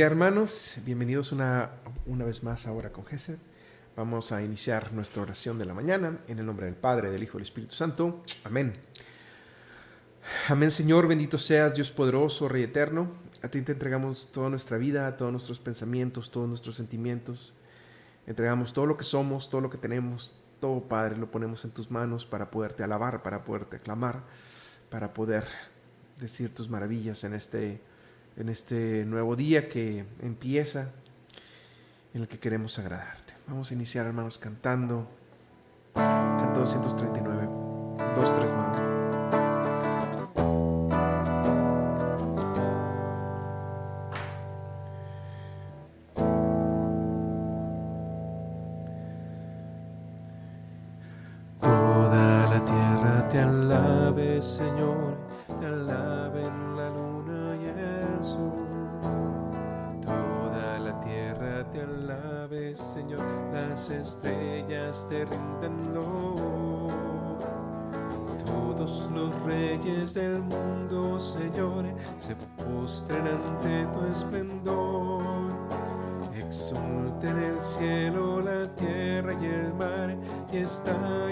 Hermanos, 0.00 0.76
bienvenidos 0.84 1.32
una, 1.32 1.70
una 2.06 2.24
vez 2.24 2.44
más 2.44 2.68
ahora 2.68 2.92
con 2.92 3.04
Gesed. 3.04 3.38
Vamos 3.96 4.30
a 4.30 4.42
iniciar 4.44 4.92
nuestra 4.92 5.22
oración 5.22 5.58
de 5.58 5.64
la 5.64 5.74
mañana 5.74 6.20
en 6.28 6.38
el 6.38 6.46
nombre 6.46 6.66
del 6.66 6.76
Padre, 6.76 7.10
del 7.10 7.24
Hijo 7.24 7.36
y 7.36 7.38
del 7.38 7.46
Espíritu 7.46 7.74
Santo. 7.74 8.22
Amén. 8.44 8.74
Amén 10.48 10.70
Señor, 10.70 11.08
bendito 11.08 11.36
seas 11.36 11.74
Dios 11.74 11.90
poderoso, 11.90 12.48
Rey 12.48 12.62
eterno. 12.62 13.10
A 13.42 13.48
ti 13.48 13.60
te 13.62 13.72
entregamos 13.72 14.30
toda 14.30 14.48
nuestra 14.48 14.78
vida, 14.78 15.16
todos 15.16 15.32
nuestros 15.32 15.58
pensamientos, 15.58 16.30
todos 16.30 16.48
nuestros 16.48 16.76
sentimientos. 16.76 17.52
Entregamos 18.28 18.72
todo 18.72 18.86
lo 18.86 18.96
que 18.96 19.04
somos, 19.04 19.50
todo 19.50 19.62
lo 19.62 19.70
que 19.70 19.78
tenemos, 19.78 20.40
todo 20.60 20.80
Padre, 20.82 21.16
lo 21.16 21.28
ponemos 21.32 21.64
en 21.64 21.72
tus 21.72 21.90
manos 21.90 22.24
para 22.24 22.52
poderte 22.52 22.84
alabar, 22.84 23.24
para 23.24 23.44
poderte 23.44 23.76
aclamar, 23.76 24.22
para 24.90 25.12
poder 25.12 25.44
decir 26.20 26.54
tus 26.54 26.70
maravillas 26.70 27.24
en 27.24 27.34
este 27.34 27.80
en 28.38 28.48
este 28.48 29.04
nuevo 29.04 29.34
día 29.36 29.68
que 29.68 30.04
empieza, 30.22 30.92
en 32.14 32.22
el 32.22 32.28
que 32.28 32.38
queremos 32.38 32.78
agradarte. 32.78 33.34
Vamos 33.48 33.70
a 33.70 33.74
iniciar, 33.74 34.06
hermanos, 34.06 34.38
cantando. 34.38 35.08
Canto 35.94 36.60
239, 36.60 37.46
239. 38.14 38.87
Estrellas 64.98 65.06
te 65.08 65.24
rinden 65.24 65.94
loor. 65.94 67.38
Todos 68.44 69.08
los 69.12 69.42
reyes 69.42 70.14
del 70.14 70.40
mundo, 70.42 71.18
Señor, 71.20 71.84
se 72.18 72.34
postren 72.34 73.26
ante 73.26 73.86
tu 73.92 74.06
esplendor. 74.06 75.48
Exulten 76.34 77.38
el 77.38 77.62
cielo, 77.62 78.40
la 78.40 78.66
tierra 78.74 79.34
y 79.40 79.44
el 79.44 79.74
mar, 79.74 80.16
y 80.52 80.58
estallen 80.58 81.27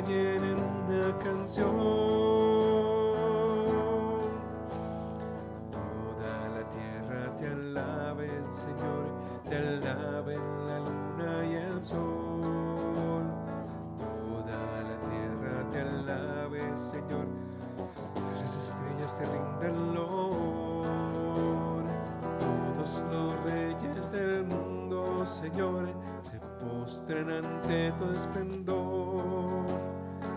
ante 27.19 27.93
tu 27.93 28.05
esplendor. 28.15 29.65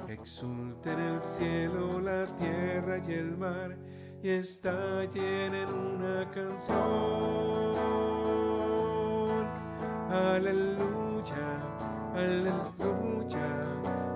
Exulten 0.08 1.00
el 1.00 1.22
cielo, 1.22 2.00
la 2.00 2.26
tierra 2.38 2.98
y 3.06 3.14
el 3.14 3.38
mar, 3.38 3.78
y 4.24 4.30
estallen 4.30 5.54
en 5.54 5.70
una 5.74 6.30
canción. 6.32 6.80
Aleluya, 10.10 11.48
aleluya, 12.16 13.50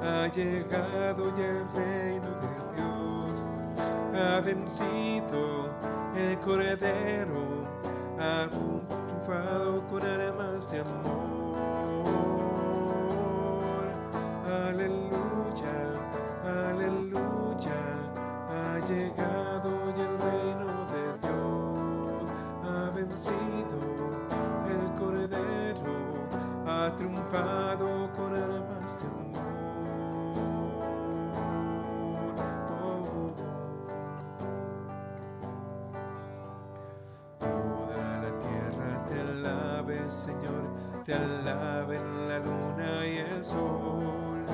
ha 0.01 0.27
llegado 0.27 1.38
ya 1.38 1.45
el 1.45 1.67
reino 1.73 2.29
de 2.41 2.53
Dios. 2.75 3.45
Ha 4.15 4.39
vencido 4.39 5.69
el 6.15 6.39
cordero, 6.39 7.67
ha 8.19 8.47
triunfado 8.49 9.85
con 9.88 10.01
armas 10.03 10.69
de 10.71 10.79
amor. 10.79 11.12
Te 41.05 41.13
alaben 41.13 42.29
la 42.29 42.39
luna 42.39 43.05
y 43.05 43.17
el 43.17 43.43
sol. 43.43 44.45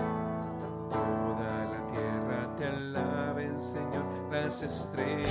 Toda 0.90 1.66
la 1.66 1.92
tierra 1.92 2.56
te 2.58 2.66
alaben, 2.66 3.62
Señor, 3.62 4.06
las 4.32 4.62
estrellas. 4.64 5.30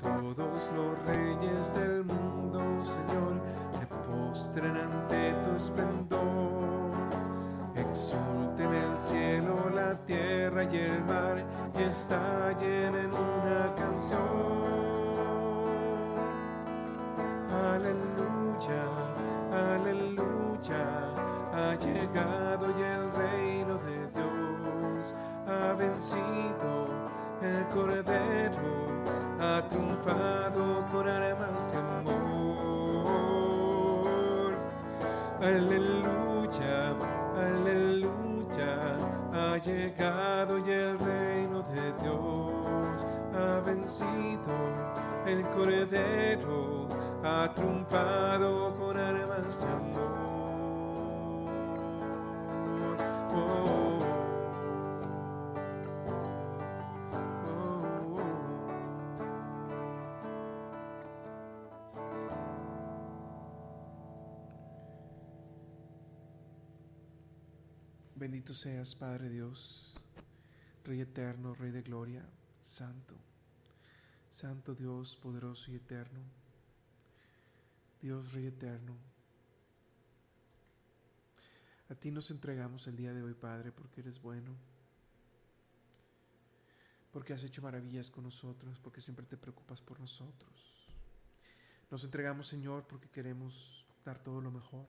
Todos 0.00 0.72
los 0.74 1.04
reyes 1.06 1.74
del 1.74 2.04
mundo, 2.04 2.84
Señor, 2.84 3.42
se 3.72 3.86
postren 3.86 4.76
ante 4.76 5.32
tu 5.44 5.56
esplendor. 5.56 6.90
Exulten 7.74 8.72
el 8.72 9.02
cielo, 9.02 9.70
la 9.74 9.94
tierra 10.06 10.64
y 10.64 10.76
el 10.76 11.04
mar, 11.04 11.44
y 11.78 11.82
estallen 11.82 12.94
en 12.94 13.10
una 13.12 13.74
canción. 13.76 14.83
Bendito 68.44 68.60
seas, 68.60 68.94
Padre 68.94 69.30
Dios, 69.30 69.94
Rey 70.84 71.00
eterno, 71.00 71.54
Rey 71.54 71.70
de 71.70 71.80
gloria, 71.80 72.28
Santo, 72.62 73.14
Santo 74.30 74.74
Dios, 74.74 75.16
poderoso 75.16 75.72
y 75.72 75.76
eterno, 75.76 76.20
Dios 78.02 78.34
Rey 78.34 78.44
eterno. 78.44 78.98
A 81.88 81.94
ti 81.94 82.10
nos 82.10 82.30
entregamos 82.30 82.86
el 82.86 82.96
día 82.96 83.14
de 83.14 83.22
hoy, 83.22 83.32
Padre, 83.32 83.72
porque 83.72 84.02
eres 84.02 84.20
bueno, 84.20 84.54
porque 87.12 87.32
has 87.32 87.42
hecho 87.44 87.62
maravillas 87.62 88.10
con 88.10 88.24
nosotros, 88.24 88.78
porque 88.78 89.00
siempre 89.00 89.24
te 89.24 89.38
preocupas 89.38 89.80
por 89.80 89.98
nosotros. 89.98 90.86
Nos 91.90 92.04
entregamos, 92.04 92.48
Señor, 92.48 92.86
porque 92.86 93.08
queremos 93.08 93.86
dar 94.04 94.22
todo 94.22 94.42
lo 94.42 94.50
mejor, 94.50 94.88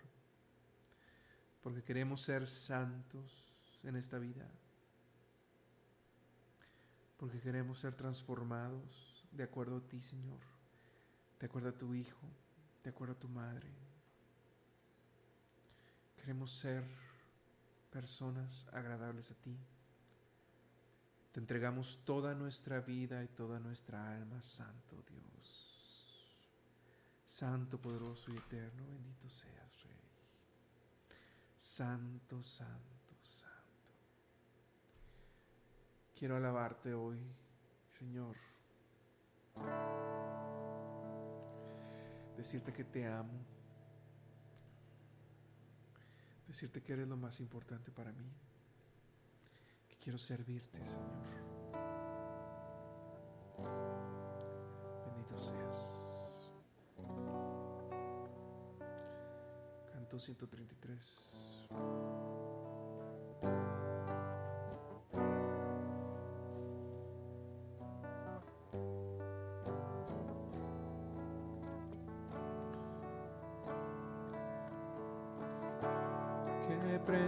porque 1.64 1.84
queremos 1.84 2.22
ser 2.22 2.48
santos 2.48 3.45
en 3.86 3.96
esta 3.96 4.18
vida, 4.18 4.46
porque 7.18 7.40
queremos 7.40 7.80
ser 7.80 7.96
transformados 7.96 9.26
de 9.32 9.44
acuerdo 9.44 9.78
a 9.78 9.82
ti, 9.82 10.02
Señor, 10.02 10.40
de 11.40 11.46
acuerdo 11.46 11.70
a 11.70 11.78
tu 11.78 11.94
Hijo, 11.94 12.28
de 12.84 12.90
acuerdo 12.90 13.14
a 13.14 13.20
tu 13.20 13.28
Madre. 13.28 13.70
Queremos 16.18 16.52
ser 16.52 16.84
personas 17.92 18.68
agradables 18.72 19.32
a 19.32 19.36
ti. 19.36 19.58
Te 21.32 21.40
entregamos 21.40 22.00
toda 22.06 22.34
nuestra 22.34 22.80
vida 22.80 23.24
y 23.24 23.28
toda 23.28 23.60
nuestra 23.60 24.16
alma, 24.16 24.42
Santo 24.42 25.04
Dios. 25.08 25.66
Santo, 27.26 27.78
poderoso 27.78 28.32
y 28.34 28.38
eterno, 28.38 28.86
bendito 28.88 29.30
seas, 29.30 29.84
Rey. 29.84 30.00
Santo, 31.58 32.42
santo, 32.42 33.16
santo. 33.22 33.56
Quiero 36.18 36.38
alabarte 36.38 36.94
hoy, 36.94 37.20
Señor. 38.00 38.38
Decirte 42.38 42.72
que 42.72 42.86
te 42.86 43.06
amo. 43.06 43.34
Decirte 46.48 46.82
que 46.82 46.94
eres 46.94 47.08
lo 47.08 47.18
más 47.18 47.42
importante 47.42 47.92
para 47.92 48.14
mí. 48.14 48.32
Que 49.90 49.98
quiero 49.98 50.18
servirte, 50.18 50.78
Señor. 50.86 51.26
Bendito 55.06 55.38
seas. 55.38 56.50
Canto 59.92 60.18
133. 60.18 62.25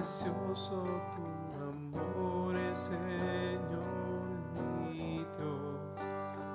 Precioso 0.08 0.80
tu 1.18 1.28
amor 1.62 2.56
es, 2.56 2.80
Señor 2.80 3.84
mi 4.80 5.26
Dios, 5.38 6.00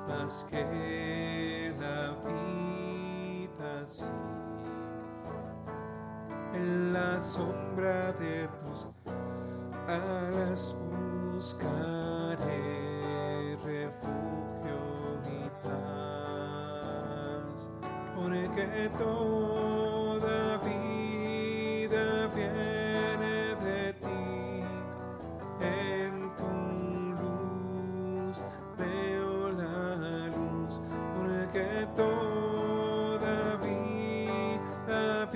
más 0.08 0.46
que 0.50 1.74
la 1.78 2.16
vida 2.26 3.86
sí. 3.86 4.06
En 6.54 6.94
la 6.94 7.20
sombra 7.20 8.14
de 8.14 8.48
tus 8.48 8.88
alas 9.86 10.74
buscaré 11.34 12.38
refugio 13.62 14.80
y 15.28 15.50
paz, 15.62 17.68
porque 18.16 18.90
toda 18.96 20.56
vida 20.58 22.28
viene 22.34 22.81
porque 31.62 31.86
toda 31.96 33.56
vida 33.58 35.28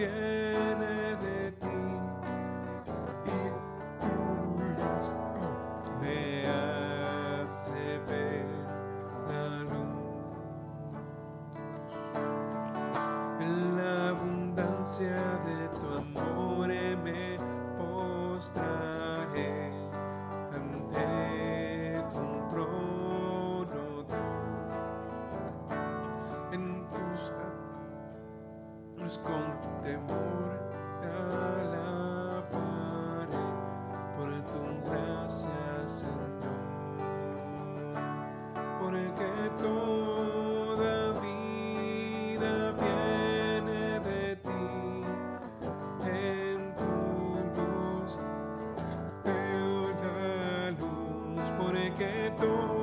porque 51.96 52.31
toda 52.38 52.75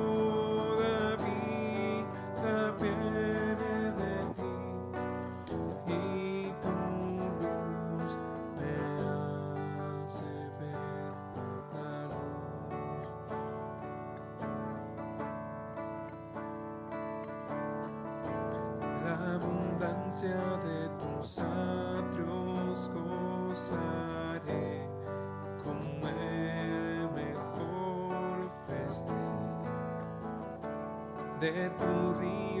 de 31.52 31.68
tu 31.78 32.14
río 32.20 32.53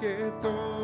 luz. 0.00 0.40
Porque 0.40 0.79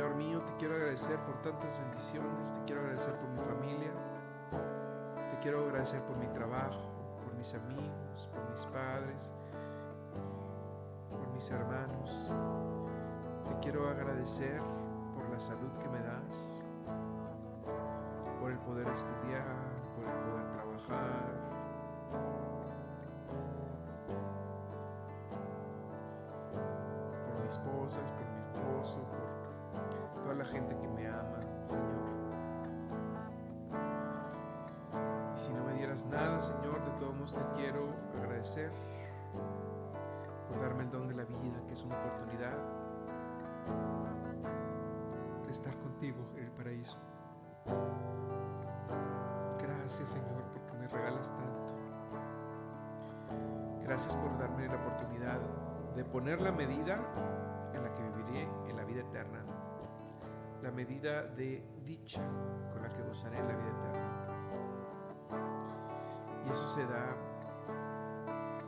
Señor 0.00 0.16
mío, 0.16 0.40
te 0.40 0.56
quiero 0.56 0.76
agradecer 0.76 1.18
por 1.26 1.42
tantas 1.42 1.78
bendiciones, 1.78 2.54
te 2.54 2.64
quiero 2.64 2.80
agradecer 2.80 3.14
por 3.16 3.28
mi 3.28 3.38
familia, 3.40 3.92
te 5.30 5.38
quiero 5.42 5.66
agradecer 5.66 6.02
por 6.04 6.16
mi 6.16 6.26
trabajo, 6.28 6.80
por 7.22 7.34
mis 7.34 7.52
amigos, 7.52 8.30
por 8.32 8.50
mis 8.50 8.64
padres, 8.64 9.34
por 11.10 11.28
mis 11.34 11.50
hermanos. 11.50 12.32
Te 13.46 13.58
quiero 13.60 13.90
agradecer 13.90 14.62
por 15.14 15.28
la 15.28 15.38
salud 15.38 15.70
que 15.78 15.88
me 15.90 16.00
das, 16.00 16.62
por 18.40 18.52
el 18.52 18.58
poder 18.60 18.88
estudiar, 18.88 19.54
por 19.96 20.08
el 20.08 20.18
poder 20.18 20.48
trabajar. 20.48 21.30
Por 27.26 27.42
mi 27.42 27.48
esposa, 27.48 28.00
por 28.00 28.24
mi 28.32 28.40
esposo, 28.80 28.98
la 30.40 30.46
gente 30.46 30.74
que 30.74 30.88
me 30.88 31.06
ama, 31.06 31.42
Señor. 31.68 32.08
Y 35.36 35.38
si 35.38 35.52
no 35.52 35.64
me 35.64 35.74
dieras 35.74 36.02
nada, 36.06 36.40
Señor, 36.40 36.82
de 36.82 36.90
todos 36.98 37.14
modos 37.14 37.34
te 37.34 37.42
quiero 37.56 37.90
agradecer 38.18 38.70
por 40.48 40.62
darme 40.62 40.84
el 40.84 40.90
don 40.90 41.08
de 41.08 41.14
la 41.14 41.24
vida, 41.24 41.60
que 41.66 41.74
es 41.74 41.84
una 41.84 41.94
oportunidad 41.98 42.56
de 45.44 45.52
estar 45.52 45.76
contigo 45.76 46.16
en 46.38 46.44
el 46.44 46.52
paraíso. 46.52 46.96
Gracias 49.58 50.08
Señor 50.08 50.42
porque 50.54 50.72
me 50.78 50.88
regalas 50.88 51.28
tanto. 51.36 51.74
Gracias 53.82 54.16
por 54.16 54.38
darme 54.38 54.68
la 54.68 54.76
oportunidad 54.76 55.38
de 55.96 56.02
poner 56.02 56.40
la 56.40 56.52
medida 56.52 56.96
en 57.74 57.82
la 57.82 57.92
que 57.92 58.02
viviré 58.02 58.48
en 58.70 58.76
la 58.76 58.84
vida 58.84 59.00
eterna. 59.00 59.59
La 60.62 60.70
medida 60.70 61.22
de 61.22 61.62
dicha 61.84 62.22
con 62.72 62.82
la 62.82 62.92
que 62.92 63.02
gozaré 63.02 63.38
en 63.38 63.48
la 63.48 63.56
vida 63.56 63.68
eterna. 63.68 64.10
Y 66.46 66.50
eso 66.50 66.66
se 66.66 66.84
da 66.86 67.16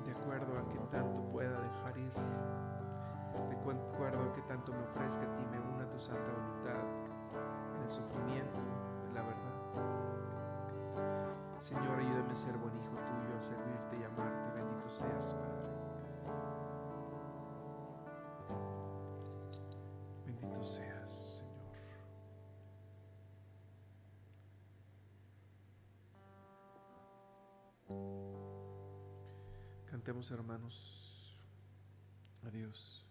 de 0.04 0.12
acuerdo 0.12 0.58
a 0.58 0.68
que 0.68 0.78
tanto 0.90 1.22
pueda 1.30 1.60
dejar 1.60 1.96
ir 1.98 2.12
de 2.12 3.56
acuerdo 3.94 4.32
que 4.32 4.42
tanto 4.42 4.72
me 4.72 4.82
ofrezca 4.82 5.22
a 5.22 5.36
ti, 5.36 5.44
me 5.50 5.58
una 5.60 5.88
tu 5.88 5.98
santa 5.98 6.32
voluntad 6.32 6.84
en 7.76 7.82
el 7.82 7.90
sufrimiento, 7.90 8.58
en 9.06 9.14
la 9.14 9.22
verdad. 9.22 9.52
Señor, 11.58 11.98
ayúdame 11.98 12.32
a 12.32 12.34
ser 12.34 12.56
buen 12.58 12.74
hijo 12.76 12.94
tuyo, 12.96 13.38
a 13.38 13.40
servirte 13.40 13.96
y 14.00 14.04
amarte. 14.04 14.50
Bendito 14.54 14.90
seas, 14.90 15.34
Padre. 15.34 15.62
Bendito 20.26 20.64
seas, 20.64 21.31
Cantemos, 30.02 30.32
hermanos. 30.32 31.36
Adiós. 32.44 33.06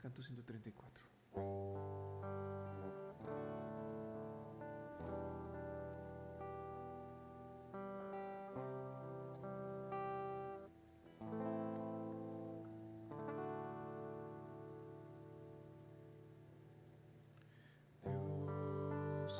Canto 0.00 0.22
134. 0.22 1.71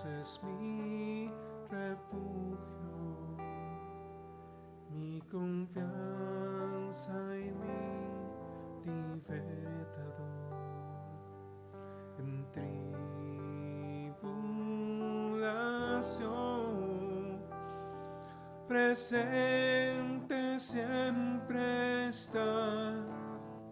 Es 0.05 0.41
mi 0.43 1.31
refugio, 1.71 2.59
mi 4.91 5.21
confianza 5.31 7.13
y 7.37 7.53
mi 7.53 8.11
libertador 8.85 10.27
en 12.19 12.45
tribulación. 12.51 14.33
Presente 18.67 20.59
siempre 20.59 22.09
está 22.09 22.93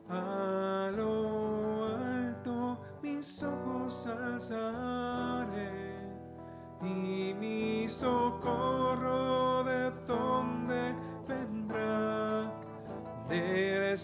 a 0.08 0.92
lo 0.96 1.86
alto, 1.86 2.80
mis 3.02 3.42
ojos 3.42 4.06
alzaré 4.06 4.89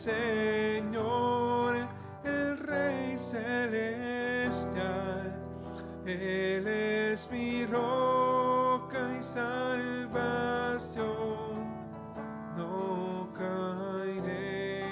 Señor, 0.06 1.74
el 2.22 2.58
Rey 2.58 3.18
celestial. 3.18 4.62
Él 6.06 6.68
es 6.68 7.28
mi 7.32 7.66
roca 7.66 9.00
y 9.18 9.22
salvación, 9.22 9.96
no 12.56 13.28
caeré. 13.34 14.84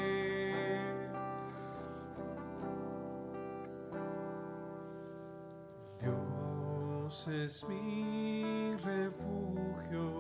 Dios 6.01 7.29
es 7.29 7.65
mi 7.69 8.75
refugio, 8.83 10.11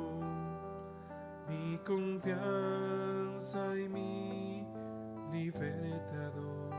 mi 1.48 1.78
confianza 1.78 2.73
libertador 5.60 6.72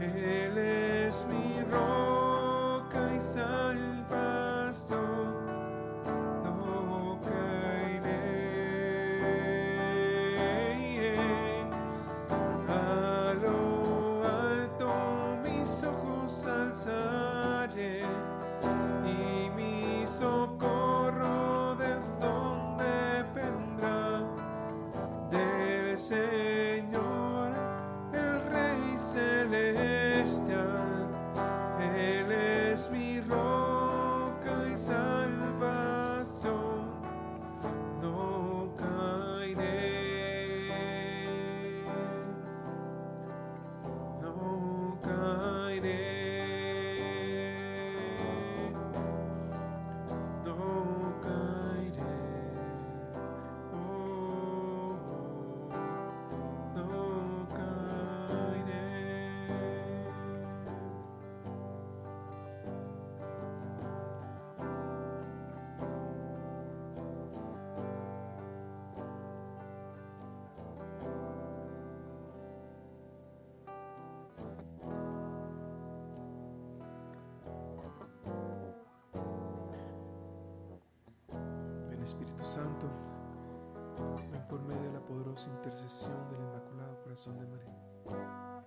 Él 0.00 0.56
es 0.58 1.26
mi 1.26 1.60
roca 1.72 3.12
y 3.16 3.20
salvación. 3.20 4.03
Espíritu 82.04 82.44
Santo, 82.44 82.86
ven 84.30 84.46
por 84.46 84.60
medio 84.62 84.82
de 84.82 84.92
la 84.92 85.00
poderosa 85.00 85.48
intercesión 85.48 86.28
del 86.28 86.40
Inmaculado 86.40 87.02
Corazón 87.02 87.38
de 87.38 87.46
María. 87.46 88.64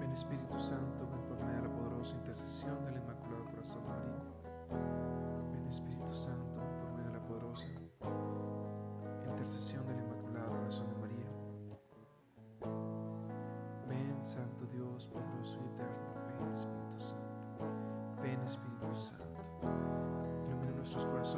Ven 0.00 0.10
Espíritu 0.12 0.58
Santo, 0.58 1.06
ven 1.10 1.20
por 1.28 1.36
medio 1.44 1.62
de 1.62 1.68
la 1.68 1.74
poderosa 1.76 2.16
intercesión 2.16 2.82
del 2.86 2.96
Inmaculado 2.96 3.44
Corazón 3.50 3.82
de 3.84 3.90
María. 3.90 4.22
Ven 5.52 5.68
Espíritu 5.68 6.14
Santo, 6.14 6.58
ven 6.58 6.80
por 6.80 6.90
medio 6.92 7.12
de 7.12 7.18
la 7.18 7.26
poderosa 7.26 7.66
intercesión 9.28 9.86
del 9.88 9.98
Inmaculado 9.98 10.58
Corazón 10.58 10.88
de 10.88 10.96
María. 10.96 11.30
Ven 13.86 14.24
Santo 14.24 14.64
Dios, 14.72 15.06
poderoso 15.08 15.58
y 15.60 15.68
eterno, 15.74 16.14
ven 16.38 16.54
Espíritu 16.54 16.98
Santo. 16.98 17.30
corazón 18.80 19.39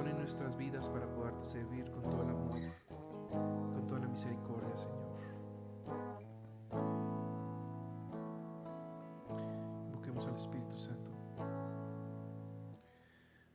y 0.09 0.13
nuestras 0.15 0.57
vidas 0.57 0.89
para 0.89 1.07
poderte 1.15 1.45
servir 1.45 1.91
con 1.91 2.03
todo 2.03 2.23
el 2.23 2.31
amor, 2.31 2.59
con 3.29 3.87
toda 3.87 4.01
la 4.01 4.09
misericordia, 4.09 4.77
Señor. 4.77 5.03
Busquemos 9.93 10.27
al 10.27 10.35
Espíritu 10.37 10.79
Santo. 10.79 11.11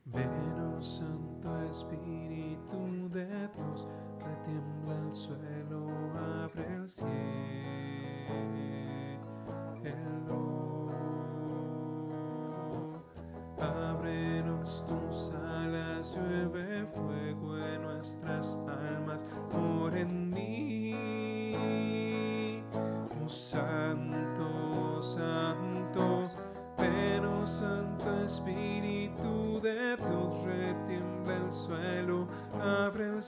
Ven, 0.06 0.30
oh 0.78 0.82
Santo 0.82 1.62
Espíritu 1.70 2.17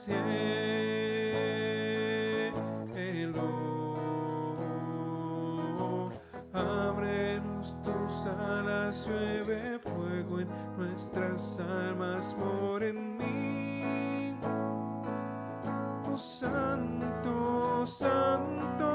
cielo. 0.00 0.14
Ábrenos 6.54 7.76
tus 7.82 8.26
alas, 8.26 9.06
llueve 9.06 9.78
fuego 9.80 10.40
en 10.40 10.48
nuestras 10.78 11.60
almas, 11.60 12.34
por 12.34 12.82
en 12.82 13.18
mí. 13.18 14.34
Oh 16.10 16.16
Santo, 16.16 17.84
Santo, 17.84 18.89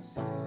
see. 0.00 0.37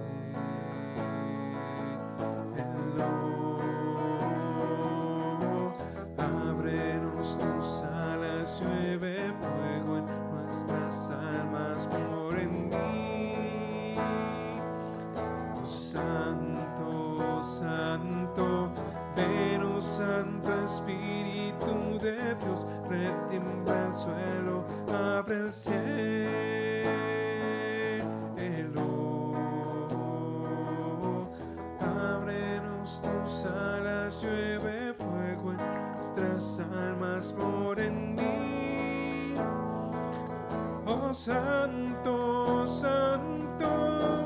Santo, 41.12 42.66
Santo, 42.66 44.21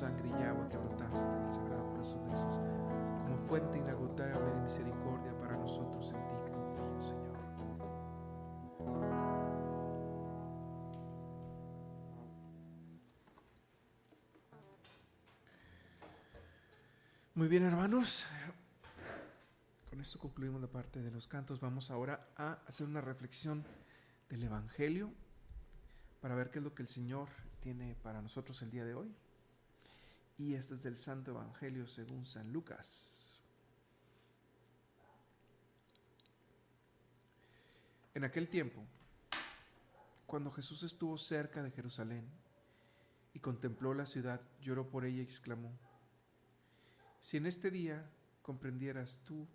sangre 0.00 0.30
y 0.30 0.42
agua 0.44 0.66
que 0.70 0.78
brotaste 0.78 1.30
del 1.30 1.52
Sagrado 1.52 1.86
Corazón 1.90 2.24
de 2.24 2.30
Jesús, 2.30 2.56
como 3.22 3.36
fuente 3.46 3.76
inagotable 3.76 4.50
de 4.50 4.60
misericordia 4.62 5.38
para 5.38 5.58
nosotros 5.58 6.10
en 6.14 6.24
ti 6.24 6.50
confío, 6.50 7.02
Señor. 7.02 7.38
Muy 17.34 17.48
bien, 17.48 17.64
hermanos. 17.64 18.26
Con 19.90 20.00
esto 20.00 20.18
concluimos 20.18 20.62
la 20.62 20.68
parte 20.68 21.02
de 21.02 21.10
los 21.10 21.28
cantos. 21.28 21.60
Vamos 21.60 21.90
ahora 21.90 22.28
a 22.38 22.52
hacer 22.66 22.86
una 22.86 23.02
reflexión 23.02 23.64
del 24.30 24.44
Evangelio 24.44 25.12
para 26.22 26.34
ver 26.34 26.50
qué 26.50 26.58
es 26.58 26.64
lo 26.64 26.74
que 26.74 26.80
el 26.80 26.88
Señor 26.88 27.28
tiene 27.60 27.94
para 28.02 28.22
nosotros 28.22 28.62
el 28.62 28.70
día 28.70 28.86
de 28.86 28.94
hoy. 28.94 29.14
Y 30.40 30.54
este 30.54 30.72
es 30.72 30.82
del 30.82 30.96
Santo 30.96 31.32
Evangelio 31.32 31.86
según 31.86 32.24
San 32.24 32.50
Lucas. 32.50 33.36
En 38.14 38.24
aquel 38.24 38.48
tiempo, 38.48 38.82
cuando 40.26 40.50
Jesús 40.50 40.82
estuvo 40.82 41.18
cerca 41.18 41.62
de 41.62 41.70
Jerusalén 41.70 42.26
y 43.34 43.40
contempló 43.40 43.92
la 43.92 44.06
ciudad, 44.06 44.40
lloró 44.62 44.88
por 44.88 45.04
ella 45.04 45.18
y 45.18 45.24
exclamó, 45.24 45.78
si 47.20 47.36
en 47.36 47.44
este 47.44 47.70
día 47.70 48.10
comprendieras 48.40 49.20
tú 49.26 49.46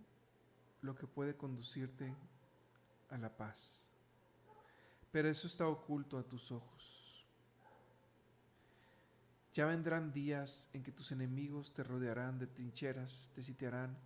lo 0.83 0.93
que 0.93 1.07
puede 1.07 1.35
conducirte 1.35 2.13
a 3.09 3.17
la 3.17 3.35
paz, 3.35 3.89
pero 5.11 5.29
eso 5.29 5.47
está 5.47 5.67
oculto 5.67 6.19
a 6.19 6.23
tus 6.23 6.51
ojos. 6.51 6.94
Ya 9.55 9.65
vendrán 9.65 10.11
días 10.11 10.67
en 10.73 10.83
que 10.83 10.91
tus 10.91 11.13
enemigos 11.13 11.73
te 11.73 11.81
rodearán 11.81 12.37
de 12.37 12.45
trincheras, 12.45 13.31
te 13.33 13.41
sitiarán 13.41 13.97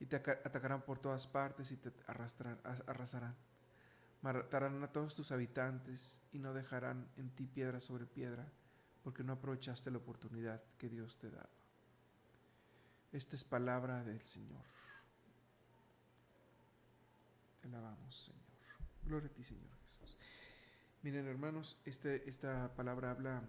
y 0.00 0.06
te 0.06 0.16
atacarán 0.16 0.82
por 0.82 0.98
todas 0.98 1.28
partes 1.28 1.70
y 1.70 1.76
te 1.76 1.92
arrasarán 2.08 3.36
Matarán 4.20 4.82
a 4.82 4.90
todos 4.90 5.14
tus 5.14 5.30
habitantes 5.30 6.20
y 6.32 6.40
no 6.40 6.52
dejarán 6.52 7.08
en 7.16 7.30
ti 7.30 7.46
piedra 7.46 7.80
sobre 7.80 8.04
piedra, 8.04 8.50
porque 9.04 9.22
no 9.22 9.34
aprovechaste 9.34 9.92
la 9.92 9.98
oportunidad 9.98 10.60
que 10.76 10.88
Dios 10.88 11.16
te 11.18 11.30
daba. 11.30 11.50
Esta 13.12 13.36
es 13.36 13.44
palabra 13.44 14.02
del 14.02 14.26
Señor. 14.26 14.64
Te 17.60 17.68
alabamos, 17.68 18.24
Señor. 18.24 18.42
Gloria 19.04 19.28
a 19.28 19.32
ti, 19.32 19.44
Señor 19.44 19.70
Jesús. 19.84 20.18
Miren, 21.02 21.28
hermanos, 21.28 21.78
este, 21.84 22.28
esta 22.28 22.74
palabra 22.74 23.12
habla 23.12 23.44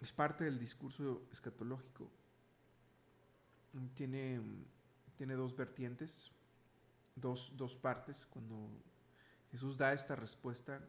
es 0.00 0.12
parte 0.12 0.44
del 0.44 0.58
discurso 0.58 1.26
escatológico. 1.30 2.10
Tiene, 3.94 4.40
tiene 5.16 5.34
dos 5.34 5.54
vertientes, 5.54 6.30
dos, 7.14 7.52
dos, 7.56 7.76
partes. 7.76 8.26
Cuando 8.26 8.68
Jesús 9.50 9.76
da 9.76 9.92
esta 9.92 10.16
respuesta, 10.16 10.80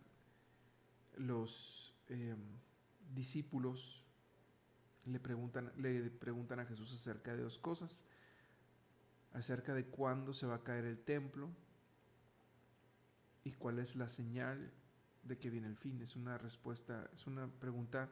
los 1.18 1.94
eh, 2.08 2.36
discípulos 3.14 4.04
le 5.06 5.20
preguntan, 5.20 5.72
le 5.78 6.10
preguntan 6.10 6.60
a 6.60 6.66
Jesús 6.66 6.94
acerca 6.94 7.36
de 7.36 7.44
dos 7.44 7.60
cosas. 7.60 8.06
Acerca 9.34 9.74
de 9.74 9.86
cuándo 9.86 10.34
se 10.34 10.46
va 10.46 10.56
a 10.56 10.64
caer 10.64 10.86
el 10.86 11.00
templo 11.00 11.50
y 13.44 13.52
cuál 13.54 13.80
es 13.80 13.96
la 13.96 14.10
señal 14.10 14.72
de 15.24 15.38
que 15.38 15.50
viene 15.50 15.68
el 15.68 15.78
fin. 15.78 16.02
Es 16.02 16.16
una 16.16 16.38
respuesta, 16.38 17.10
es 17.14 17.28
una 17.28 17.48
pregunta 17.48 18.10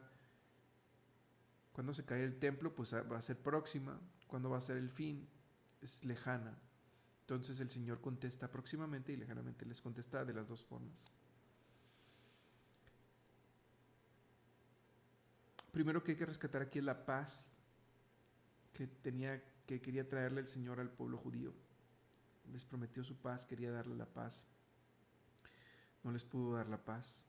cuando 1.80 1.94
se 1.94 2.04
cae 2.04 2.22
el 2.24 2.38
templo, 2.38 2.74
pues 2.74 2.92
va 2.92 3.16
a 3.16 3.22
ser 3.22 3.38
próxima. 3.38 3.98
Cuando 4.26 4.50
va 4.50 4.58
a 4.58 4.60
ser 4.60 4.76
el 4.76 4.90
fin, 4.90 5.26
es 5.80 6.04
lejana. 6.04 6.58
Entonces 7.22 7.58
el 7.58 7.70
Señor 7.70 8.02
contesta 8.02 8.50
próximamente 8.50 9.14
y 9.14 9.16
lejanamente 9.16 9.64
les 9.64 9.80
contesta 9.80 10.22
de 10.26 10.34
las 10.34 10.46
dos 10.46 10.62
formas. 10.62 11.10
Primero 15.72 16.04
que 16.04 16.10
hay 16.10 16.18
que 16.18 16.26
rescatar 16.26 16.60
aquí 16.60 16.80
es 16.80 16.84
la 16.84 17.06
paz 17.06 17.46
que 18.74 18.86
tenía 18.86 19.42
que 19.64 19.80
quería 19.80 20.06
traerle 20.06 20.42
el 20.42 20.48
Señor 20.48 20.80
al 20.80 20.90
pueblo 20.90 21.16
judío. 21.16 21.54
Les 22.52 22.66
prometió 22.66 23.02
su 23.02 23.16
paz, 23.16 23.46
quería 23.46 23.72
darle 23.72 23.94
la 23.94 24.04
paz. 24.04 24.44
No 26.04 26.12
les 26.12 26.24
pudo 26.24 26.56
dar 26.56 26.68
la 26.68 26.84
paz. 26.84 27.26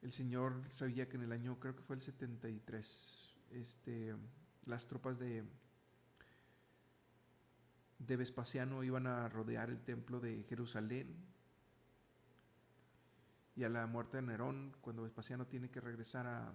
El 0.00 0.12
Señor 0.12 0.62
sabía 0.70 1.08
que 1.08 1.16
en 1.16 1.24
el 1.24 1.32
año, 1.32 1.58
creo 1.58 1.74
que 1.74 1.82
fue 1.82 1.96
el 1.96 2.02
73, 2.02 3.29
este, 3.50 4.14
las 4.66 4.86
tropas 4.86 5.18
de, 5.18 5.44
de 7.98 8.16
Vespasiano 8.16 8.82
iban 8.82 9.06
a 9.06 9.28
rodear 9.28 9.70
el 9.70 9.80
templo 9.82 10.20
de 10.20 10.44
Jerusalén. 10.44 11.16
Y 13.56 13.64
a 13.64 13.68
la 13.68 13.86
muerte 13.86 14.16
de 14.16 14.22
Nerón, 14.22 14.74
cuando 14.80 15.02
Vespasiano 15.02 15.46
tiene 15.46 15.70
que 15.70 15.80
regresar 15.80 16.26
a. 16.26 16.52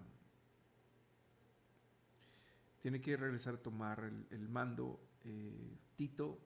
Tiene 2.81 3.01
que 3.01 3.17
regresar 3.17 3.55
a 3.55 3.63
tomar 3.63 4.11
el, 4.29 4.49
mando, 4.49 4.99
eh, 5.23 5.77
Tito, 5.95 6.39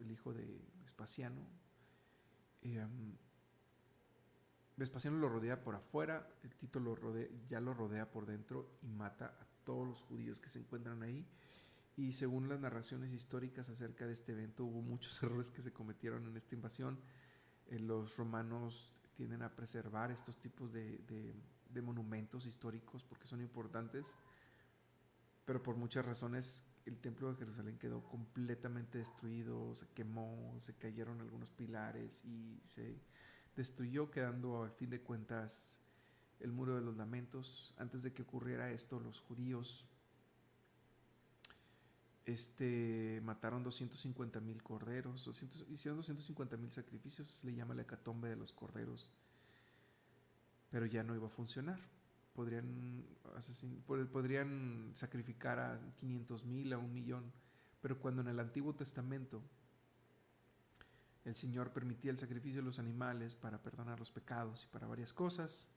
el 0.00 0.10
hijo 0.10 0.32
de 0.32 0.58
Vespasiano, 0.80 1.46
eh, 2.62 2.86
Vespasiano 4.76 5.18
lo 5.18 5.28
rodea 5.28 5.62
por 5.62 5.74
afuera, 5.74 6.26
el 6.42 6.54
Tito 6.54 6.80
lo 6.80 6.94
rodea, 6.94 7.28
ya 7.48 7.60
lo 7.60 7.74
rodea 7.74 8.10
por 8.10 8.26
dentro 8.26 8.78
y 8.82 8.88
mata 8.88 9.26
a 9.26 9.51
todos 9.64 9.86
los 9.86 10.00
judíos 10.02 10.40
que 10.40 10.48
se 10.48 10.58
encuentran 10.58 11.02
ahí. 11.02 11.26
Y 11.96 12.14
según 12.14 12.48
las 12.48 12.60
narraciones 12.60 13.12
históricas 13.12 13.68
acerca 13.68 14.06
de 14.06 14.14
este 14.14 14.32
evento, 14.32 14.64
hubo 14.64 14.80
muchos 14.80 15.20
errores 15.22 15.50
que 15.50 15.62
se 15.62 15.72
cometieron 15.72 16.26
en 16.26 16.36
esta 16.36 16.54
invasión. 16.54 16.98
Eh, 17.66 17.78
los 17.78 18.16
romanos 18.16 18.94
tienden 19.14 19.42
a 19.42 19.54
preservar 19.54 20.10
estos 20.10 20.38
tipos 20.38 20.72
de, 20.72 21.34
monumentos 21.82 22.46
históricos 22.46 23.02
porque 23.04 23.26
son 23.26 23.40
importantes, 23.40 24.14
pero 25.44 25.62
por 25.62 25.76
muchas 25.76 26.04
razones 26.04 26.64
el 26.84 26.98
templo 26.98 27.30
de 27.30 27.38
Jerusalén 27.38 27.78
quedó 27.78 28.02
completamente 28.02 28.98
destruido, 28.98 29.74
se 29.74 29.86
quemó, 29.88 30.54
se 30.58 30.74
cayeron 30.74 31.20
algunos 31.20 31.50
pilares 31.50 32.24
y 32.24 32.60
se 32.66 33.00
destruyó, 33.56 34.10
quedando 34.10 34.64
a 34.64 34.70
fin 34.70 34.90
de 34.90 35.00
cuentas 35.00 35.78
el 36.42 36.52
muro 36.52 36.74
de 36.74 36.82
los 36.82 36.96
lamentos. 36.96 37.74
Antes 37.78 38.02
de 38.02 38.12
que 38.12 38.22
ocurriera 38.22 38.70
esto, 38.70 39.00
los 39.00 39.20
judíos 39.20 39.86
este, 42.24 43.20
mataron 43.24 43.62
250 43.62 44.40
mil 44.40 44.62
corderos, 44.62 45.26
hicieron 45.70 45.96
250 45.96 46.56
mil 46.56 46.70
sacrificios, 46.70 47.42
le 47.44 47.54
llama 47.54 47.74
la 47.74 47.82
hecatombe 47.82 48.28
de 48.28 48.36
los 48.36 48.52
corderos, 48.52 49.12
pero 50.70 50.86
ya 50.86 51.02
no 51.02 51.14
iba 51.14 51.26
a 51.26 51.30
funcionar. 51.30 51.80
Podrían, 52.34 53.04
podrían 54.10 54.92
sacrificar 54.94 55.58
a 55.58 55.78
500 56.00 56.44
mil, 56.44 56.72
a 56.72 56.78
un 56.78 56.94
millón, 56.94 57.30
pero 57.82 57.98
cuando 57.98 58.22
en 58.22 58.28
el 58.28 58.40
Antiguo 58.40 58.74
Testamento 58.74 59.42
el 61.24 61.36
Señor 61.36 61.72
permitía 61.72 62.10
el 62.10 62.18
sacrificio 62.18 62.62
de 62.62 62.66
los 62.66 62.78
animales 62.78 63.36
para 63.36 63.62
perdonar 63.62 63.98
los 63.98 64.10
pecados 64.10 64.64
y 64.64 64.66
para 64.68 64.86
varias 64.86 65.12
cosas. 65.12 65.68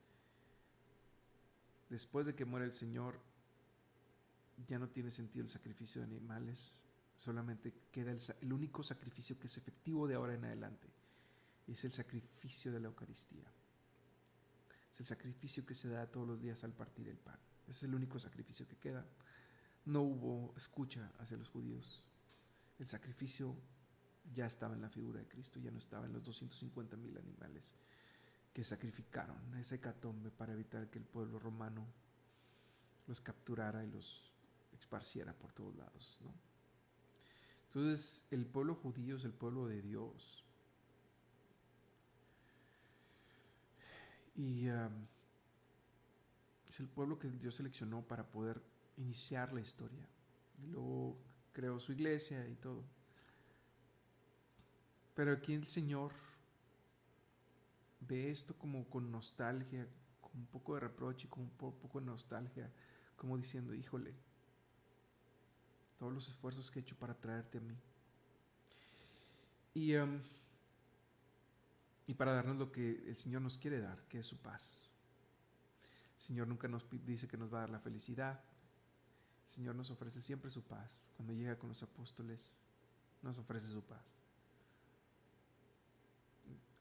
Después 1.88 2.26
de 2.26 2.34
que 2.34 2.44
muere 2.44 2.66
el 2.66 2.72
Señor, 2.72 3.20
ya 4.66 4.78
no 4.78 4.88
tiene 4.88 5.10
sentido 5.10 5.44
el 5.44 5.50
sacrificio 5.50 6.00
de 6.00 6.06
animales, 6.06 6.80
solamente 7.16 7.72
queda 7.92 8.12
el, 8.12 8.52
único 8.52 8.82
sacrificio 8.82 9.38
que 9.38 9.46
es 9.46 9.56
efectivo 9.56 10.06
de 10.08 10.14
ahora 10.14 10.34
en 10.34 10.44
adelante, 10.44 10.88
y 11.66 11.72
es 11.72 11.84
el 11.84 11.92
sacrificio 11.92 12.72
de 12.72 12.80
la 12.80 12.88
Eucaristía. 12.88 13.50
Es 14.90 15.00
el 15.00 15.06
sacrificio 15.06 15.64
que 15.64 15.74
se 15.74 15.88
da 15.88 16.06
todos 16.06 16.26
los 16.26 16.40
días 16.40 16.64
al 16.64 16.72
partir 16.72 17.08
el 17.08 17.18
pan. 17.18 17.38
es 17.68 17.82
el 17.82 17.94
único 17.94 18.18
sacrificio 18.18 18.66
que 18.66 18.76
queda. 18.76 19.04
No 19.84 20.02
hubo 20.02 20.54
escucha 20.56 21.12
hacia 21.18 21.36
los 21.36 21.48
judíos. 21.48 22.02
El 22.78 22.86
sacrificio 22.86 23.54
ya 24.34 24.46
estaba 24.46 24.74
en 24.74 24.80
la 24.80 24.88
figura 24.88 25.20
de 25.20 25.28
Cristo, 25.28 25.60
ya 25.60 25.70
no 25.70 25.78
estaba 25.78 26.06
en 26.06 26.12
los 26.12 26.24
250 26.24 26.96
mil 26.96 27.16
animales 27.16 27.74
que 28.56 28.64
sacrificaron 28.64 29.36
ese 29.58 29.74
hecatombe 29.74 30.30
para 30.30 30.54
evitar 30.54 30.88
que 30.88 30.98
el 30.98 31.04
pueblo 31.04 31.38
romano 31.38 31.86
los 33.06 33.20
capturara 33.20 33.84
y 33.84 33.90
los 33.90 34.32
esparciera 34.72 35.34
por 35.34 35.52
todos 35.52 35.76
lados. 35.76 36.18
¿no? 36.24 36.32
Entonces 37.66 38.24
el 38.30 38.46
pueblo 38.46 38.74
judío 38.74 39.16
es 39.16 39.26
el 39.26 39.34
pueblo 39.34 39.66
de 39.66 39.82
Dios. 39.82 40.42
Y 44.36 44.70
um, 44.70 45.06
es 46.66 46.80
el 46.80 46.88
pueblo 46.88 47.18
que 47.18 47.28
Dios 47.28 47.56
seleccionó 47.56 48.00
para 48.08 48.26
poder 48.26 48.62
iniciar 48.96 49.52
la 49.52 49.60
historia. 49.60 50.08
Y 50.62 50.68
luego 50.68 51.18
creó 51.52 51.78
su 51.78 51.92
iglesia 51.92 52.48
y 52.48 52.54
todo. 52.54 52.82
Pero 55.14 55.32
aquí 55.34 55.52
el 55.52 55.66
Señor 55.66 56.12
ve 58.08 58.30
esto 58.30 58.56
como 58.56 58.88
con 58.88 59.10
nostalgia, 59.10 59.86
con 60.20 60.32
un 60.40 60.46
poco 60.46 60.74
de 60.74 60.80
reproche, 60.80 61.28
con 61.28 61.44
un 61.44 61.50
poco 61.50 62.00
de 62.00 62.06
nostalgia, 62.06 62.70
como 63.16 63.36
diciendo, 63.36 63.74
híjole, 63.74 64.14
todos 65.98 66.12
los 66.12 66.28
esfuerzos 66.28 66.70
que 66.70 66.78
he 66.78 66.82
hecho 66.82 66.96
para 66.96 67.14
traerte 67.14 67.58
a 67.58 67.60
mí. 67.60 67.76
Y, 69.74 69.94
um, 69.96 70.20
y 72.06 72.14
para 72.14 72.32
darnos 72.32 72.56
lo 72.56 72.72
que 72.72 73.04
el 73.08 73.16
Señor 73.16 73.42
nos 73.42 73.58
quiere 73.58 73.80
dar, 73.80 74.02
que 74.08 74.20
es 74.20 74.26
su 74.26 74.36
paz. 74.36 74.90
El 76.18 76.22
Señor 76.22 76.48
nunca 76.48 76.68
nos 76.68 76.86
dice 77.04 77.28
que 77.28 77.36
nos 77.36 77.52
va 77.52 77.58
a 77.58 77.60
dar 77.62 77.70
la 77.70 77.80
felicidad. 77.80 78.40
El 79.46 79.50
Señor 79.50 79.74
nos 79.74 79.90
ofrece 79.90 80.20
siempre 80.20 80.50
su 80.50 80.62
paz. 80.62 81.06
Cuando 81.16 81.32
llega 81.32 81.58
con 81.58 81.68
los 81.68 81.82
apóstoles, 81.82 82.54
nos 83.22 83.38
ofrece 83.38 83.68
su 83.70 83.82
paz 83.82 84.25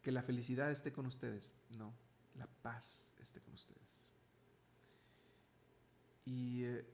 que 0.05 0.11
la 0.11 0.21
felicidad 0.21 0.69
esté 0.69 0.93
con 0.93 1.07
ustedes, 1.07 1.51
no, 1.79 1.91
la 2.35 2.45
paz 2.45 3.11
esté 3.17 3.41
con 3.41 3.55
ustedes. 3.55 4.07
Y 6.25 6.63
eh, 6.63 6.85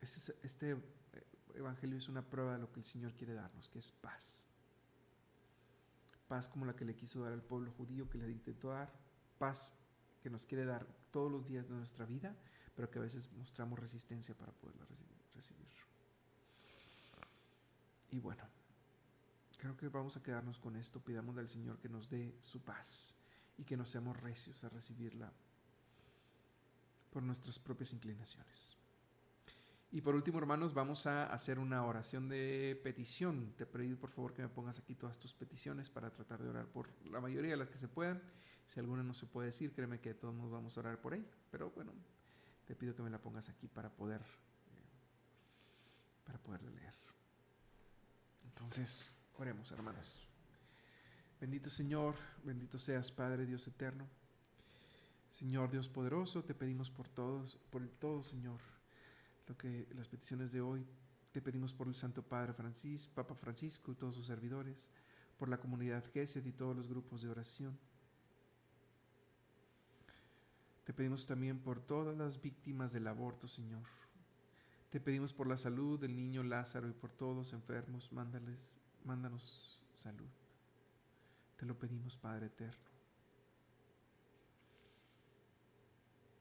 este, 0.00 0.34
este, 0.42 0.76
evangelio 1.54 1.96
es 1.96 2.08
una 2.08 2.28
prueba 2.28 2.54
de 2.54 2.58
lo 2.58 2.72
que 2.72 2.80
el 2.80 2.86
Señor 2.86 3.14
quiere 3.14 3.34
darnos, 3.34 3.68
que 3.68 3.78
es 3.78 3.92
paz. 3.92 4.42
Paz 6.26 6.48
como 6.48 6.66
la 6.66 6.74
que 6.74 6.84
le 6.84 6.96
quiso 6.96 7.22
dar 7.22 7.32
al 7.32 7.42
pueblo 7.44 7.70
judío, 7.70 8.10
que 8.10 8.18
le 8.18 8.32
intentó 8.32 8.70
dar, 8.70 8.92
paz 9.38 9.72
que 10.24 10.28
nos 10.28 10.44
quiere 10.44 10.64
dar 10.64 10.84
todos 11.12 11.30
los 11.30 11.46
días 11.46 11.68
de 11.68 11.76
nuestra 11.76 12.04
vida, 12.04 12.34
pero 12.74 12.90
que 12.90 12.98
a 12.98 13.02
veces 13.02 13.30
mostramos 13.34 13.78
resistencia 13.78 14.34
para 14.34 14.50
poderla 14.50 14.84
recibir. 15.36 15.70
Y 18.10 18.18
bueno, 18.18 18.42
creo 19.62 19.76
que 19.76 19.88
vamos 19.88 20.16
a 20.16 20.22
quedarnos 20.24 20.58
con 20.58 20.74
esto. 20.74 20.98
Pidamos 20.98 21.38
al 21.38 21.48
Señor 21.48 21.78
que 21.78 21.88
nos 21.88 22.10
dé 22.10 22.34
su 22.40 22.60
paz 22.62 23.14
y 23.56 23.62
que 23.62 23.76
no 23.76 23.86
seamos 23.86 24.20
recios 24.20 24.64
a 24.64 24.68
recibirla 24.68 25.32
por 27.12 27.22
nuestras 27.22 27.60
propias 27.60 27.92
inclinaciones. 27.92 28.76
Y 29.92 30.00
por 30.00 30.16
último, 30.16 30.40
hermanos, 30.40 30.74
vamos 30.74 31.06
a 31.06 31.26
hacer 31.26 31.60
una 31.60 31.84
oración 31.84 32.28
de 32.28 32.80
petición. 32.82 33.54
Te 33.56 33.64
pido 33.64 33.96
por 33.96 34.10
favor 34.10 34.34
que 34.34 34.42
me 34.42 34.48
pongas 34.48 34.80
aquí 34.80 34.96
todas 34.96 35.16
tus 35.16 35.32
peticiones 35.32 35.88
para 35.88 36.10
tratar 36.10 36.42
de 36.42 36.48
orar 36.48 36.66
por 36.66 36.88
la 37.04 37.20
mayoría 37.20 37.52
de 37.52 37.58
las 37.58 37.70
que 37.70 37.78
se 37.78 37.86
puedan. 37.86 38.20
Si 38.66 38.80
alguna 38.80 39.04
no 39.04 39.14
se 39.14 39.26
puede 39.26 39.46
decir, 39.46 39.72
créeme 39.72 40.00
que 40.00 40.14
todos 40.14 40.34
nos 40.34 40.50
vamos 40.50 40.76
a 40.76 40.80
orar 40.80 41.00
por 41.00 41.14
ella. 41.14 41.30
Pero 41.52 41.70
bueno, 41.70 41.92
te 42.66 42.74
pido 42.74 42.96
que 42.96 43.02
me 43.02 43.10
la 43.10 43.20
pongas 43.20 43.48
aquí 43.48 43.68
para 43.68 43.90
poder 43.90 44.22
eh, 44.22 44.24
para 46.24 46.38
poderla 46.38 46.70
leer. 46.70 46.94
Entonces, 48.44 49.14
oremos, 49.38 49.70
hermanos. 49.72 50.20
Bendito 51.40 51.70
Señor, 51.70 52.14
bendito 52.44 52.78
seas 52.78 53.10
Padre 53.10 53.46
Dios 53.46 53.66
eterno. 53.66 54.06
Señor 55.28 55.70
Dios 55.70 55.88
poderoso, 55.88 56.44
te 56.44 56.54
pedimos 56.54 56.90
por 56.90 57.08
todos, 57.08 57.58
por 57.70 57.82
el 57.82 57.90
todo, 57.90 58.22
Señor 58.22 58.60
lo 59.46 59.56
que 59.56 59.86
las 59.94 60.08
peticiones 60.08 60.52
de 60.52 60.60
hoy. 60.60 60.86
Te 61.32 61.40
pedimos 61.40 61.72
por 61.72 61.88
el 61.88 61.94
Santo 61.94 62.22
Padre 62.22 62.52
Francisco, 62.52 63.14
Papa 63.14 63.34
Francisco 63.34 63.92
y 63.92 63.94
todos 63.94 64.14
sus 64.14 64.26
servidores, 64.26 64.90
por 65.38 65.48
la 65.48 65.58
comunidad 65.58 66.04
Gesed 66.12 66.44
y 66.44 66.52
todos 66.52 66.76
los 66.76 66.88
grupos 66.88 67.22
de 67.22 67.28
oración. 67.28 67.78
Te 70.84 70.92
pedimos 70.92 71.26
también 71.26 71.58
por 71.58 71.80
todas 71.80 72.16
las 72.16 72.40
víctimas 72.40 72.92
del 72.92 73.06
aborto, 73.06 73.48
Señor. 73.48 73.84
Te 74.90 75.00
pedimos 75.00 75.32
por 75.32 75.46
la 75.46 75.56
salud 75.56 75.98
del 75.98 76.14
niño 76.14 76.42
Lázaro 76.42 76.88
y 76.88 76.92
por 76.92 77.10
todos 77.10 77.34
los 77.34 77.52
enfermos, 77.54 78.12
mándales, 78.12 78.70
mándanos 79.04 79.80
salud. 79.94 80.28
Te 81.56 81.66
lo 81.66 81.78
pedimos, 81.78 82.16
Padre 82.16 82.46
eterno. 82.46 82.90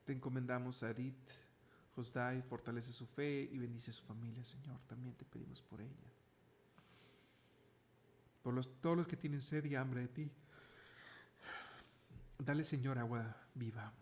Te 0.05 0.13
encomendamos 0.13 0.81
a 0.83 0.89
Edith, 0.89 1.29
Josdai, 1.95 2.41
fortalece 2.41 2.91
su 2.91 3.05
fe 3.05 3.49
y 3.51 3.57
bendice 3.57 3.91
su 3.91 4.03
familia, 4.03 4.43
Señor. 4.43 4.79
También 4.87 5.15
te 5.15 5.25
pedimos 5.25 5.61
por 5.61 5.81
ella. 5.81 6.11
Por 8.41 8.53
los, 8.53 8.81
todos 8.81 8.97
los 8.97 9.07
que 9.07 9.17
tienen 9.17 9.41
sed 9.41 9.63
y 9.65 9.75
hambre 9.75 10.01
de 10.01 10.07
ti. 10.07 10.31
Dale, 12.39 12.63
Señor, 12.63 12.97
agua 12.97 13.37
viva. 13.53 13.93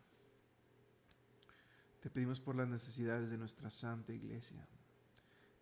Te 1.99 2.09
pedimos 2.09 2.39
por 2.39 2.55
las 2.55 2.69
necesidades 2.69 3.29
de 3.29 3.37
nuestra 3.37 3.69
Santa 3.69 4.13
Iglesia, 4.13 4.65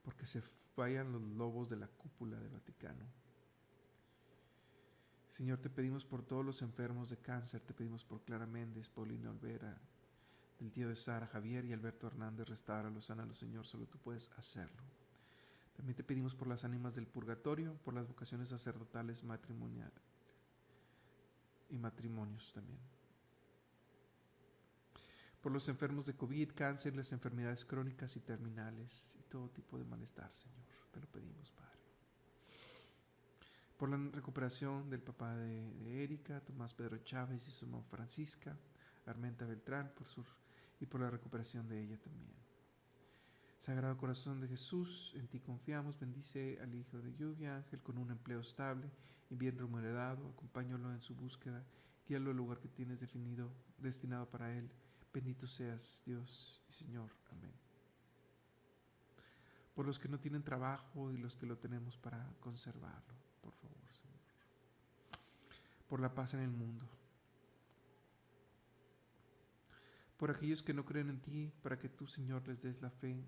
porque 0.03 0.27
se 0.27 0.43
vayan 0.77 1.11
los 1.11 1.21
lobos 1.21 1.69
de 1.69 1.75
la 1.75 1.87
cúpula 1.87 2.39
del 2.39 2.49
Vaticano. 2.49 3.05
Señor, 5.27 5.59
te 5.59 5.69
pedimos 5.69 6.05
por 6.05 6.23
todos 6.23 6.45
los 6.45 6.61
enfermos 6.61 7.09
de 7.09 7.17
cáncer, 7.17 7.61
te 7.61 7.73
pedimos 7.73 8.05
por 8.05 8.23
Clara 8.23 8.45
Méndez, 8.45 8.89
Paulina 8.89 9.29
Olvera, 9.29 9.77
el 10.59 10.71
tío 10.71 10.87
de 10.89 10.95
Sara, 10.95 11.27
Javier 11.27 11.65
y 11.65 11.73
Alberto 11.73 12.07
Hernández, 12.07 12.47
los 12.49 12.61
sánalos, 13.05 13.37
Señor, 13.37 13.67
solo 13.67 13.85
tú 13.85 13.97
puedes 13.99 14.31
hacerlo. 14.37 14.81
También 15.75 15.95
te 15.95 16.03
pedimos 16.03 16.33
por 16.33 16.47
las 16.47 16.63
ánimas 16.63 16.95
del 16.95 17.05
purgatorio, 17.05 17.75
por 17.83 17.93
las 17.93 18.07
vocaciones 18.07 18.49
sacerdotales 18.49 19.23
matrimoniales 19.23 20.01
y 21.69 21.77
matrimonios 21.77 22.51
también. 22.53 22.96
Por 25.47 25.53
los 25.53 25.69
enfermos 25.69 26.05
de 26.05 26.13
COVID, 26.13 26.51
cáncer, 26.51 26.93
las 26.93 27.13
enfermedades 27.13 27.63
crónicas 27.63 28.17
y 28.17 28.19
terminales 28.19 29.15
y 29.17 29.23
todo 29.29 29.47
tipo 29.47 29.77
de 29.77 29.86
malestar, 29.86 30.29
Señor. 30.36 30.60
Te 30.91 30.99
lo 30.99 31.07
pedimos, 31.07 31.51
Padre. 31.51 31.79
Por 33.77 33.89
la 33.89 33.97
recuperación 34.12 34.89
del 34.89 34.99
papá 34.99 35.38
de, 35.38 36.03
Erika, 36.03 36.41
Tomás 36.41 36.73
Pedro 36.73 36.97
Chávez 36.97 37.47
y 37.47 37.51
su 37.53 37.65
mamá 37.65 37.86
Francisca, 37.89 38.57
Armenta 39.05 39.45
Beltrán, 39.45 39.93
por 39.95 40.10
su 40.10 40.25
y 40.81 40.86
por 40.86 40.99
la 40.99 41.10
recuperación 41.10 41.69
de 41.69 41.81
ella 41.81 41.97
también. 41.97 42.36
Sagrado 43.57 43.95
Corazón 43.95 44.41
de 44.41 44.49
Jesús, 44.49 45.13
en 45.15 45.29
ti 45.29 45.39
confiamos, 45.39 45.97
bendice 45.97 46.60
al 46.62 46.75
Hijo 46.75 46.99
de 46.99 47.15
Lluvia, 47.15 47.55
Ángel, 47.55 47.79
con 47.79 47.97
un 47.97 48.12
empleo 48.12 48.41
estable 48.41 48.91
y 49.29 49.36
bien 49.36 49.57
remunerado, 49.57 50.27
acompáñalo 50.27 50.91
en 50.91 50.99
su 50.99 51.15
búsqueda, 51.15 51.63
guíalo 52.05 52.31
al 52.31 52.36
lugar 52.36 52.60
que 52.60 52.67
tienes 52.67 52.99
definido, 52.99 53.49
destinado 53.77 54.29
para 54.29 54.53
él. 54.53 54.69
Bendito 55.17 55.47
seas, 55.47 56.03
Dios 56.06 56.62
y 56.69 56.73
Señor. 56.73 57.10
Amén. 57.32 57.51
Por 59.73 59.88
los 59.88 59.97
que 59.97 60.08
no 60.08 60.19
tienen 60.19 60.43
trabajo 60.43 61.12
y 61.12 61.17
los 61.17 61.36
que 61.36 61.47
lo 61.47 61.58
tenemos 61.58 61.97
para 61.97 62.23
conservarlo, 62.39 63.15
por 63.41 63.51
favor, 63.53 63.77
Señor. 63.91 64.19
Por 65.89 66.01
la 66.01 66.13
paz 66.13 66.36
en 66.36 66.41
el 66.41 66.51
mundo 66.51 66.88
por 70.17 70.32
aquellos 70.32 70.63
que 70.63 70.73
no 70.73 70.84
creen 70.84 71.10
en 71.10 71.19
ti, 71.19 71.51
para 71.62 71.77
que 71.77 71.89
tú, 71.89 72.08
Señor, 72.08 72.47
les 72.47 72.62
des 72.62 72.82
la 72.82 72.89
fe, 72.89 73.23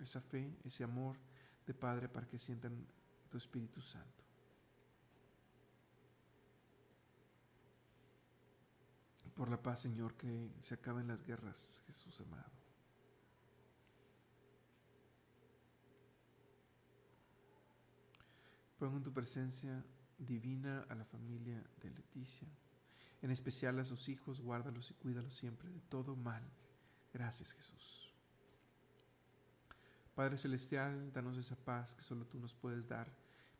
esa 0.00 0.20
fe, 0.20 0.50
ese 0.64 0.82
amor 0.82 1.16
de 1.66 1.74
Padre, 1.74 2.08
para 2.08 2.26
que 2.26 2.38
sientan 2.38 2.86
tu 3.28 3.36
Espíritu 3.36 3.82
Santo. 3.82 4.25
Por 9.36 9.50
la 9.50 9.62
paz, 9.62 9.80
Señor, 9.80 10.16
que 10.16 10.50
se 10.62 10.74
acaben 10.74 11.08
las 11.08 11.22
guerras, 11.22 11.80
Jesús 11.86 12.20
amado. 12.22 12.50
Pongo 18.78 18.96
en 18.96 19.02
tu 19.02 19.12
presencia 19.12 19.84
divina 20.18 20.86
a 20.88 20.94
la 20.94 21.04
familia 21.04 21.62
de 21.80 21.90
Leticia 21.90 22.48
en 23.22 23.30
especial 23.30 23.78
a 23.78 23.84
sus 23.84 24.08
hijos, 24.08 24.40
guárdalos 24.40 24.90
y 24.90 24.94
cuídalos 24.94 25.34
siempre 25.34 25.68
de 25.70 25.80
todo 25.80 26.16
mal. 26.16 26.42
Gracias 27.12 27.52
Jesús. 27.52 28.12
Padre 30.14 30.38
Celestial, 30.38 31.12
danos 31.12 31.36
esa 31.36 31.56
paz 31.56 31.94
que 31.94 32.02
solo 32.02 32.26
tú 32.26 32.38
nos 32.38 32.54
puedes 32.54 32.86
dar. 32.88 33.12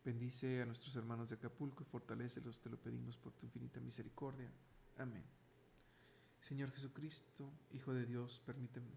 Bendice 0.04 0.62
a 0.62 0.66
nuestros 0.66 0.94
hermanos 0.96 1.30
de 1.30 1.36
Acapulco 1.36 1.82
y 1.82 1.86
fortalecelos, 1.86 2.60
te 2.60 2.70
lo 2.70 2.80
pedimos 2.80 3.16
por 3.16 3.32
tu 3.32 3.44
infinita 3.44 3.80
misericordia. 3.80 4.50
Amén. 4.98 5.24
Señor 6.46 6.70
Jesucristo, 6.70 7.50
Hijo 7.72 7.92
de 7.92 8.06
Dios, 8.06 8.40
permíteme 8.46 8.96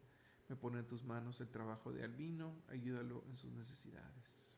poner 0.61 0.81
en 0.81 0.87
tus 0.87 1.03
manos 1.03 1.41
el 1.41 1.49
trabajo 1.49 1.91
de 1.91 2.03
Albino, 2.03 2.53
ayúdalo 2.69 3.23
en 3.27 3.35
sus 3.35 3.51
necesidades. 3.53 4.55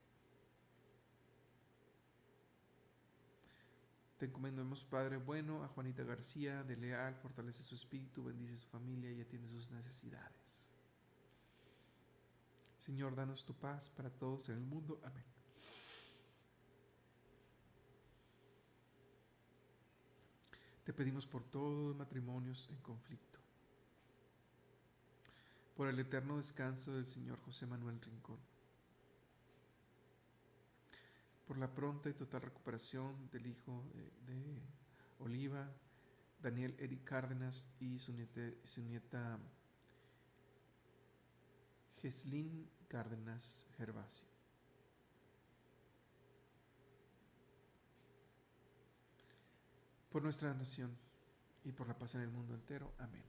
Te 4.17 4.25
encomendamos, 4.25 4.83
Padre 4.83 5.17
bueno, 5.17 5.63
a 5.63 5.67
Juanita 5.69 6.03
García 6.03 6.63
de 6.63 6.75
Leal, 6.75 7.15
fortalece 7.15 7.63
su 7.63 7.75
espíritu, 7.75 8.25
bendice 8.25 8.57
su 8.57 8.67
familia 8.67 9.11
y 9.11 9.21
atiende 9.21 9.47
sus 9.47 9.71
necesidades. 9.71 10.65
Señor, 12.79 13.15
danos 13.15 13.45
tu 13.45 13.53
paz 13.53 13.89
para 13.89 14.09
todos 14.09 14.49
en 14.49 14.57
el 14.57 14.65
mundo. 14.65 14.99
Amén. 15.03 15.40
Te 20.91 20.97
pedimos 20.97 21.25
por 21.25 21.45
todos 21.45 21.87
los 21.87 21.95
matrimonios 21.95 22.67
en 22.69 22.75
conflicto, 22.81 23.39
por 25.73 25.87
el 25.87 25.97
eterno 25.97 26.35
descanso 26.35 26.93
del 26.93 27.07
Señor 27.07 27.39
José 27.45 27.65
Manuel 27.65 28.01
Rincón 28.01 28.37
por 31.47 31.57
la 31.57 31.73
pronta 31.73 32.09
y 32.09 32.13
total 32.13 32.41
recuperación 32.41 33.29
del 33.31 33.47
hijo 33.47 33.85
de, 34.27 34.61
Oliva, 35.19 35.71
Daniel 36.41 36.75
Eric 36.77 37.05
Cárdenas 37.05 37.71
y 37.79 37.97
su 37.97 38.11
nieta, 38.11 38.41
su 38.65 38.81
nieta 38.81 39.39
Geslin 42.01 42.69
Cárdenas 42.89 43.65
Gervasio. 43.77 44.30
Por 50.11 50.21
nuestra 50.23 50.53
nación 50.53 50.95
y 51.63 51.71
por 51.71 51.87
la 51.87 51.97
paz 51.97 52.15
en 52.15 52.21
el 52.21 52.29
mundo 52.29 52.53
entero. 52.53 52.93
Amén. 52.99 53.23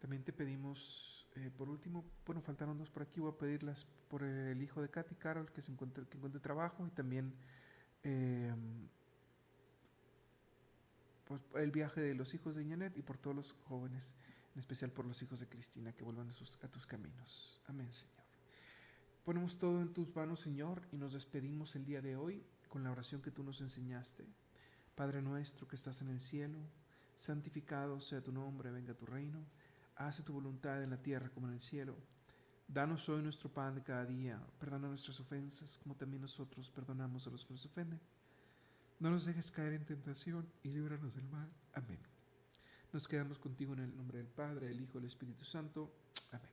También 0.00 0.24
te 0.24 0.32
pedimos, 0.32 1.28
eh, 1.36 1.50
por 1.56 1.68
último, 1.68 2.04
bueno, 2.26 2.40
faltaron 2.42 2.76
dos 2.76 2.90
por 2.90 3.02
aquí, 3.02 3.20
voy 3.20 3.30
a 3.30 3.38
pedirlas 3.38 3.86
por 4.08 4.24
el 4.24 4.60
hijo 4.60 4.82
de 4.82 4.88
Katy 4.90 5.14
Carol, 5.14 5.52
que, 5.52 5.62
se 5.62 5.70
encuentre, 5.70 6.04
que 6.08 6.16
encuentre 6.16 6.40
trabajo, 6.40 6.86
y 6.86 6.90
también 6.90 7.32
eh, 8.02 8.52
pues, 11.24 11.40
el 11.54 11.70
viaje 11.70 12.00
de 12.00 12.14
los 12.14 12.34
hijos 12.34 12.56
de 12.56 12.68
Janet 12.68 12.96
y 12.96 13.02
por 13.02 13.16
todos 13.16 13.36
los 13.36 13.52
jóvenes, 13.68 14.14
en 14.54 14.58
especial 14.58 14.90
por 14.90 15.06
los 15.06 15.22
hijos 15.22 15.40
de 15.40 15.48
Cristina, 15.48 15.92
que 15.92 16.02
vuelvan 16.04 16.28
a, 16.28 16.32
sus, 16.32 16.58
a 16.62 16.68
tus 16.68 16.84
caminos. 16.84 17.60
Amén, 17.66 17.92
Señor. 17.92 18.21
Ponemos 19.24 19.56
todo 19.56 19.80
en 19.80 19.92
tus 19.92 20.12
manos, 20.16 20.40
Señor, 20.40 20.82
y 20.90 20.96
nos 20.96 21.12
despedimos 21.12 21.76
el 21.76 21.84
día 21.84 22.02
de 22.02 22.16
hoy 22.16 22.44
con 22.68 22.82
la 22.82 22.90
oración 22.90 23.22
que 23.22 23.30
tú 23.30 23.44
nos 23.44 23.60
enseñaste. 23.60 24.26
Padre 24.96 25.22
nuestro 25.22 25.68
que 25.68 25.76
estás 25.76 26.02
en 26.02 26.08
el 26.08 26.20
cielo, 26.20 26.58
santificado 27.14 28.00
sea 28.00 28.20
tu 28.20 28.32
nombre, 28.32 28.72
venga 28.72 28.94
tu 28.94 29.06
reino, 29.06 29.46
hace 29.94 30.24
tu 30.24 30.32
voluntad 30.32 30.82
en 30.82 30.90
la 30.90 31.00
tierra 31.00 31.30
como 31.30 31.46
en 31.46 31.54
el 31.54 31.60
cielo. 31.60 31.96
Danos 32.66 33.08
hoy 33.08 33.22
nuestro 33.22 33.48
pan 33.48 33.76
de 33.76 33.82
cada 33.82 34.04
día, 34.04 34.44
perdona 34.58 34.88
nuestras 34.88 35.20
ofensas 35.20 35.78
como 35.78 35.94
también 35.94 36.22
nosotros 36.22 36.68
perdonamos 36.70 37.24
a 37.28 37.30
los 37.30 37.44
que 37.44 37.52
nos 37.52 37.64
ofenden. 37.64 38.00
No 38.98 39.10
nos 39.10 39.24
dejes 39.24 39.52
caer 39.52 39.74
en 39.74 39.84
tentación 39.84 40.48
y 40.64 40.70
líbranos 40.70 41.14
del 41.14 41.28
mal. 41.28 41.48
Amén. 41.74 42.00
Nos 42.92 43.06
quedamos 43.06 43.38
contigo 43.38 43.72
en 43.74 43.80
el 43.80 43.96
nombre 43.96 44.18
del 44.18 44.28
Padre, 44.28 44.70
el 44.70 44.80
Hijo 44.80 44.98
y 44.98 44.98
el 44.98 45.06
Espíritu 45.06 45.44
Santo. 45.44 45.92
Amén. 46.32 46.51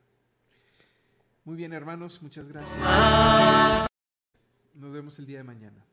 Muy 1.45 1.56
bien, 1.56 1.73
hermanos, 1.73 2.21
muchas 2.21 2.47
gracias. 2.47 2.78
Ah. 2.84 3.88
Nos 4.73 4.91
vemos 4.91 5.17
el 5.19 5.25
día 5.25 5.38
de 5.39 5.43
mañana. 5.43 5.88